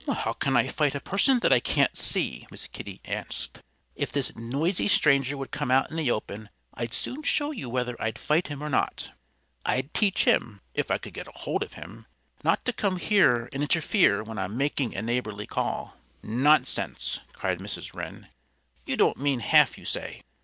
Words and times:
"How 0.11 0.33
can 0.33 0.57
I 0.57 0.67
fight 0.67 0.95
a 0.95 0.99
person 0.99 1.41
that 1.41 1.53
I 1.53 1.59
can't 1.59 1.95
see?" 1.95 2.47
Miss 2.49 2.65
Kitty 2.65 3.01
asked. 3.05 3.61
"If 3.95 4.11
this 4.11 4.35
noisy 4.35 4.87
stranger 4.87 5.37
would 5.37 5.51
come 5.51 5.69
out 5.69 5.91
in 5.91 5.97
the 5.97 6.09
open 6.09 6.49
I'd 6.73 6.95
soon 6.95 7.21
show 7.21 7.51
you 7.51 7.69
whether 7.69 7.95
I'd 8.01 8.17
fight 8.17 8.47
him 8.47 8.63
or 8.63 8.69
not. 8.71 9.11
I'd 9.63 9.93
teach 9.93 10.25
him 10.25 10.61
if 10.73 10.89
I 10.89 10.97
could 10.97 11.13
get 11.13 11.27
hold 11.27 11.61
of 11.61 11.73
him 11.73 12.07
not 12.43 12.65
to 12.65 12.73
come 12.73 12.97
here 12.97 13.47
and 13.53 13.61
interfere 13.61 14.23
when 14.23 14.39
I'm 14.39 14.57
making 14.57 14.95
a 14.95 15.03
neighborly 15.03 15.45
call." 15.45 15.95
"Nonsense!" 16.23 17.19
cried 17.33 17.59
Mrs. 17.59 17.93
Wren. 17.93 18.29
"You 18.87 18.97
don't 18.97 19.17
mean 19.17 19.41
half 19.41 19.77
you 19.77 19.85
say. 19.85 20.23